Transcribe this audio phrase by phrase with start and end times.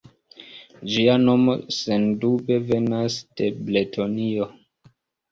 [0.93, 4.49] Ĝia nomo sendube venas de Bretonio.